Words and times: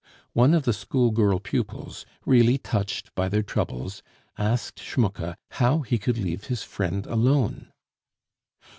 One 0.33 0.55
of 0.55 0.63
the 0.63 0.73
school 0.73 1.11
girl 1.11 1.37
pupils, 1.37 2.07
really 2.25 2.57
touched 2.57 3.13
by 3.13 3.29
their 3.29 3.43
troubles, 3.43 4.01
asked 4.35 4.79
Schmucke 4.79 5.35
how 5.51 5.81
he 5.81 5.99
could 5.99 6.17
leave 6.17 6.45
his 6.45 6.63
friend 6.63 7.05
alone. 7.05 7.71